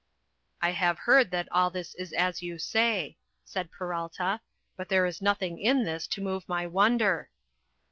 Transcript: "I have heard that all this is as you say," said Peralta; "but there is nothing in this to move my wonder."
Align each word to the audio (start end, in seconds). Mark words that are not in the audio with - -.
"I 0.63 0.71
have 0.71 0.97
heard 0.97 1.29
that 1.29 1.47
all 1.51 1.69
this 1.69 1.93
is 1.93 2.11
as 2.13 2.41
you 2.41 2.57
say," 2.57 3.17
said 3.45 3.69
Peralta; 3.71 4.41
"but 4.75 4.89
there 4.89 5.05
is 5.05 5.21
nothing 5.21 5.59
in 5.59 5.83
this 5.83 6.07
to 6.07 6.21
move 6.23 6.49
my 6.49 6.65
wonder." 6.65 7.29